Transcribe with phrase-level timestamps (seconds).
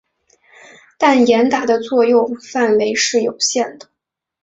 [0.97, 3.87] 但严打的作用范围是有限的。